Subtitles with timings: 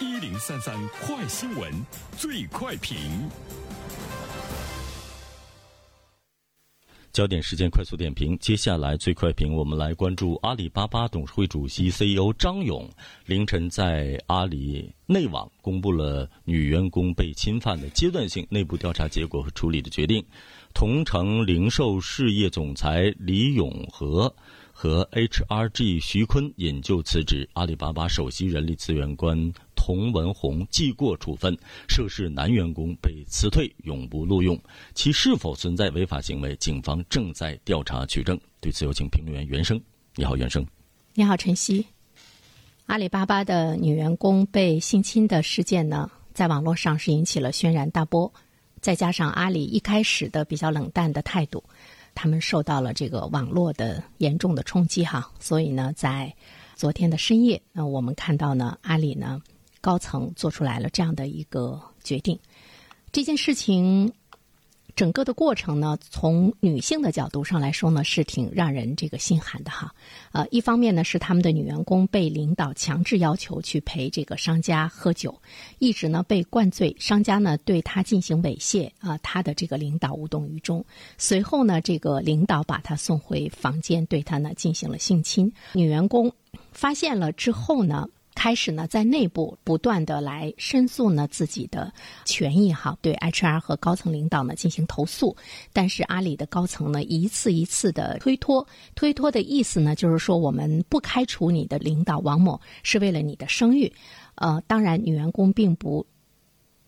[0.00, 1.72] 一零三三快新闻，
[2.16, 2.96] 最快评。
[7.12, 12.90] 焦点时间快速点评，接下来最快评，我们来关注阿里巴巴董事会主席 CEO 张勇
[13.24, 20.24] 凌晨在阿里内网公布了女员工被侵犯的阶段性内部调查结果和处理的决定。
[20.74, 24.34] 同城零售事业总裁李永和
[24.72, 29.54] 和 HRG 徐坤引咎辞职，阿里巴巴首席人力资源官。
[29.84, 31.54] 童文红记过处分，
[31.90, 34.58] 涉事男员工被辞退，永不录用。
[34.94, 38.40] 其是否存在违法行为，警方正在调查取证。
[38.60, 39.78] 对此，有请评论员袁生。
[40.14, 40.66] 你好，袁生。
[41.12, 41.84] 你好，晨曦。
[42.86, 48.32] 阿里巴巴的女员工被性侵的事件呢，在网络上是引起了轩然大波。
[48.80, 51.62] 再加上阿里一开始的比较冷淡的态度，
[52.14, 55.30] 他们受到了这个网络的严重的冲击哈。
[55.38, 56.34] 所以呢，在
[56.74, 59.42] 昨天的深夜，那我们看到呢，阿里呢。
[59.84, 62.38] 高层做出来了这样的一个决定，
[63.12, 64.10] 这件事情
[64.96, 69.94] 整个的过程呢，从女性的角度上来说呢，是挺让人这个心寒的哈。
[70.32, 75.38] 呃，一方面呢是他们的女员工被领导强制要求去陪这个商家喝酒，
[75.80, 80.82] 一直呢被灌醉，商家呢对他进行猥亵啊，他的这个领导无动于衷。
[81.18, 85.52] 随后呢，这个领导把他送回房间，对他呢进行了性侵。
[85.74, 86.32] 女员工
[86.72, 88.08] 发现了之后呢。
[88.34, 91.92] 开始呢，在内部不断的来申诉呢自己的
[92.24, 95.34] 权益哈，对 HR 和高层领导呢进行投诉，
[95.72, 103.90] 但是阿里的高层呢一次一次的推脱，推脱的意思呢就是说我们不开除你的领导王某是为了你的声誉，
[104.34, 106.04] 呃，当然女员工并不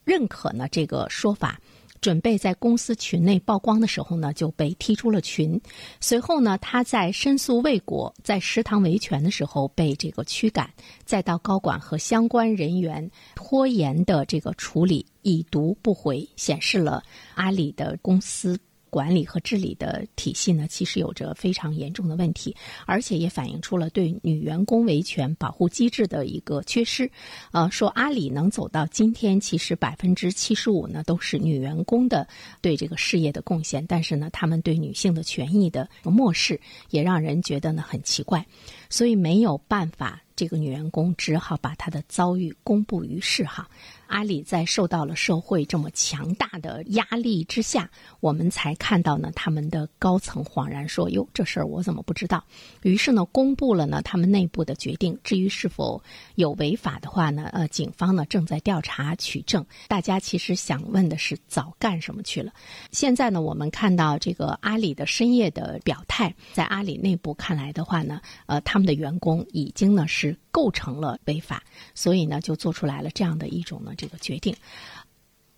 [0.05, 1.61] 认可呢这个说法。
[2.01, 5.61] 准备在公司群内曝光的时候呢，就被踢出了群。
[6.01, 10.69] 随后呢，他在申诉未果，在食堂维权的时候被这个驱赶，
[11.05, 17.03] 再到高管和相关人员拖延的这个处理，已读不回，显示了
[17.35, 18.59] 阿里的公司。
[18.91, 22.55] 管理和治理的体系呢，其实有着非常严重的问题，
[22.87, 27.11] 而且也反映出了对女员工维权保护机制的一个缺失。
[27.53, 32.27] 呃，说阿里能走到今天，其实百分之七十五呢都是女员工的
[32.61, 36.61] 对这个事业的贡献，但是呢，他们对女性的权益的漠视，
[36.91, 38.45] 也让人觉得呢很奇怪。
[38.89, 43.69] 所以没有办法，这个女员工只好把她的遭遇公布于世哈。
[44.07, 47.91] 阿里在受到了社会这么强大的压力之下，
[48.21, 52.45] 我们才看到呢，他们的高层恍然说：“哟，这事儿我怎么不知道？”
[52.83, 55.19] 于是呢，公布了呢他们内部的决定。
[55.25, 56.03] 至于是否
[56.37, 59.65] 有违法的话呢，呃，警方呢正在调查取证。
[59.89, 62.53] 大家其实想问的是，早干什么去了？
[62.93, 71.63] 现在呢，我们看到这个阿里的深夜的表态，在阿里内部看来的话呢，呃，他们的员工已经呢是构成了违法，
[71.95, 73.95] 所以呢就做出来了这样的一种呢。
[73.97, 74.55] 这个决定，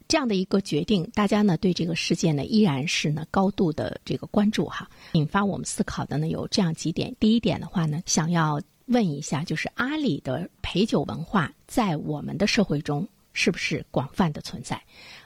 [0.06, 4.88] 这样的一个决定，大家呢对这个事件呢依然是呢高度的这个关注哈。
[5.12, 7.14] 引发我们思考的呢有这样几点。
[7.20, 14.82] 第一点的话呢，想要问一下，就是阿里的陪酒文化在我们的社会中是不是广泛的存在？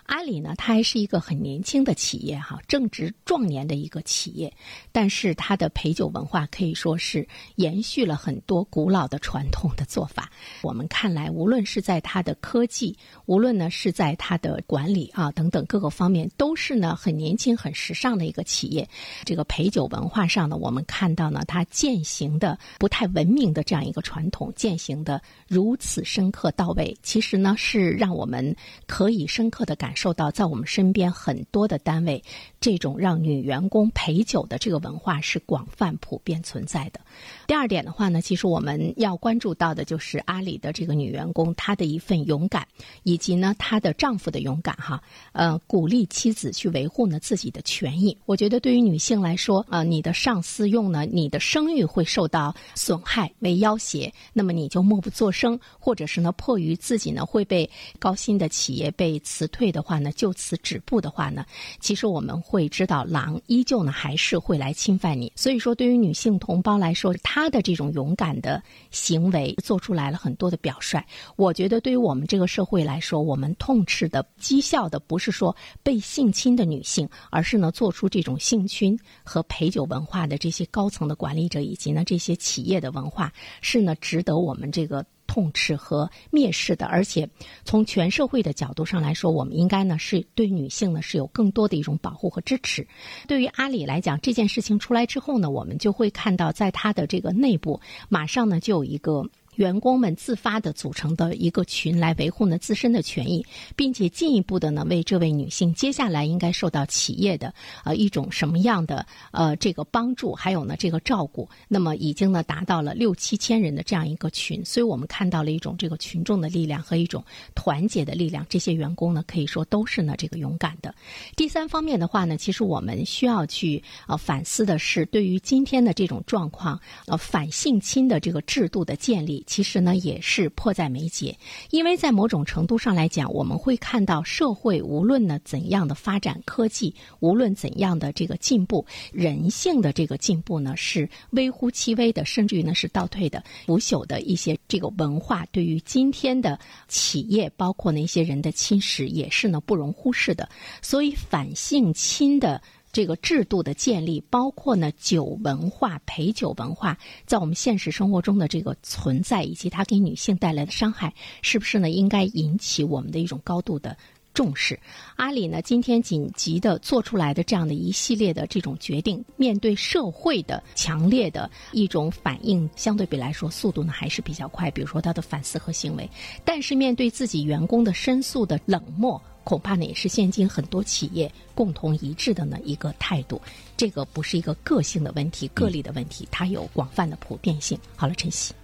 [0.06, 4.52] 阿里呢，它还是一个很年轻的企业哈，正值壮年的一个企业，
[4.90, 10.30] 但是它的陪酒文化可以说是延续了很多古老的传统的做法。
[10.62, 12.96] 我们看来，无论是在它的科技，
[13.26, 18.86] 无论呢是在它的管理啊等等各个方面，都是呢很年轻、很时尚的一个企业。
[19.24, 28.54] 这个陪酒文化上呢，我们看到呢，它践行的不太文明的这样一个传统，践行的如此深刻到位，其实呢是让我们
[28.86, 29.91] 可以深刻的感。
[29.94, 32.22] 受到在我们身边很多的单位，
[32.60, 37.00] 这种让女员工陪酒的这个文化是广泛普遍存在的。
[37.46, 42.66] 第二点的话呢，其实我们要关注到的就是阿里的这个女员工她的一份勇敢，
[43.02, 45.02] 以及呢她的丈夫的勇敢哈。
[45.32, 48.16] 呃，鼓励妻子去维护呢自己的权益。
[48.24, 57.68] 我觉得对于女性来说，啊，你的上司用呢你的声誉会受到损害为要挟，那么你就默不作声，或者是呢迫于自己呢会被
[57.98, 59.81] 高薪的企业被辞退的。
[59.82, 61.44] 话呢，就此止步的话呢，
[61.80, 65.32] 其实我们会知道，狼依旧呢还是会来侵犯你。
[65.36, 71.02] 所以说，对于女性同胞来说，她的这种勇敢的行为，做出来了很多的表率。
[71.36, 85.04] 我觉得，对于我们这个社会来说，我们痛斥的、讥笑的，不是说被性侵的女性，而是呢做出这种性侵和陪酒文化的这些高层的管理者，以及呢这些企业的文化，是呢值得我们这个。
[85.32, 87.26] 痛斥和蔑视的，而且
[87.64, 92.86] 从全社会的角度上来说，我们应该呢是对女性呢是有更多的一种保护和支持。
[93.26, 97.80] 对于阿里来讲，这件事情出来之后呢，我们就会看到，在它的这个内部，
[98.10, 99.24] 马上呢就有一个
[99.56, 103.44] 员工们自发的组成的一个群来维护呢自身的权益，
[103.76, 107.52] 并且进一步的呢为这位女性接下来应该受到企业的
[107.84, 117.22] 呃一种什么样的呃这个帮助，还有呢这个照顾，那么已经呢达到了六七千人的这样一个群，所以我们看到了一种这个群众的力量和一种
[117.54, 118.46] 团结的力量。
[118.48, 120.94] 这些员工呢可以说都是呢这个勇敢的。
[121.36, 129.41] 第三方面的话呢，其实我们需要去呃反思的是，对于今天的这种状况，呃反性侵的这个制度的建立。
[129.46, 131.36] 其实呢，也是迫在眉睫，
[131.70, 143.42] 因为在某种程度上来讲，我们会看到社会无论呢怎样的发展科技，无论怎样的这个进步，人性的这个进步呢是微乎其微的，甚至于呢是倒退的。
[143.66, 150.48] 腐朽的一些这个文化对于今天的企业，包括那些人的侵蚀，也是呢不容忽视的。
[150.80, 152.60] 所以反性侵的。
[152.92, 163.96] 这个制度的建立，包括呢酒文化、陪酒文化，在我们现实生活中的这个存在，以及它给女性带来的伤害，是不是呢应该引起我们的一种高度的
[164.34, 164.78] 重视？
[165.16, 174.70] 阿里呢今天紧急的做出来的这样的一系列的这种决定，面对社会的强烈的一种反应，相对比来说速度呢还是比较快。
[174.70, 176.06] 比如说他的反思和行为，
[176.44, 179.18] 但是面对自己员工的申诉的冷漠。
[179.44, 183.40] 恐怕呢也是现今很多企业共同一致的呢一个态度，
[183.76, 187.78] 这个不是一个个性的问题、个例的问题，它有广泛的普遍性。
[187.96, 188.54] 好了，晨曦，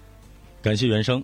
[0.63, 1.23] 感谢原生。